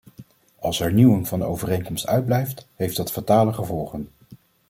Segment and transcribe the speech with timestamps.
[0.59, 4.09] Als hernieuwing van de overeenkomst uitblijft, heeft dat fatale gevolgen.